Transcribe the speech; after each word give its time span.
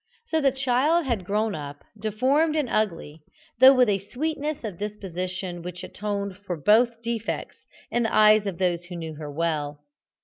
So 0.29 0.41
the 0.41 0.51
child 0.51 1.05
had 1.05 1.23
grown 1.23 1.53
up, 1.53 1.83
deformed 1.95 2.55
and 2.55 2.67
ugly, 2.67 3.21
though 3.59 3.75
with 3.75 3.87
a 3.87 3.99
sweetness 3.99 4.63
of 4.63 4.79
disposition 4.79 5.61
which 5.61 5.83
atoned 5.83 6.37
for 6.37 6.57
both 6.57 7.03
defects 7.03 7.57
in 7.91 8.01
the 8.01 8.11
eyes 8.15 8.47
of 8.47 8.57
those 8.57 8.85
who 8.85 8.95
knew 8.95 9.13
her 9.13 9.29
well. 9.31 9.83